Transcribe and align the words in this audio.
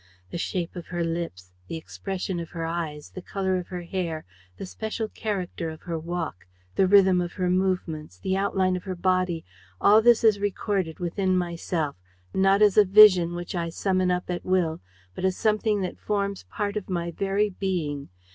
The 0.31 0.39
shape 0.39 0.75
of 0.75 0.87
her 0.87 1.03
lips, 1.03 1.51
the 1.67 1.75
expression 1.77 2.39
of 2.39 2.49
her 2.49 2.65
eyes, 2.65 3.11
the 3.11 3.21
color 3.21 3.57
of 3.57 3.67
her 3.67 3.83
hair, 3.83 4.25
the 4.57 4.65
special 4.65 5.07
character 5.07 5.69
of 5.69 5.83
her 5.83 5.99
walk, 5.99 6.47
the 6.73 6.87
rhythm 6.87 7.21
of 7.21 7.33
her 7.33 7.51
movements, 7.51 8.17
the 8.17 8.35
outline 8.35 8.75
of 8.75 8.85
her 8.85 8.95
body: 8.95 9.45
all 9.79 10.01
this 10.01 10.23
is 10.23 10.39
recorded 10.39 10.97
within 10.97 11.37
myself, 11.37 11.97
not 12.33 12.63
as 12.63 12.79
a 12.79 12.83
vision 12.83 13.35
which 13.35 13.53
I 13.53 13.69
summon 13.69 14.09
up 14.09 14.27
at 14.31 14.43
will, 14.43 14.79
but 15.13 15.23
as 15.23 15.37
something 15.37 15.81
that 15.81 15.99
forms 15.99 16.45
part 16.49 16.77
of 16.77 16.89
my 16.89 17.11
very 17.11 17.51
being. 17.51 18.09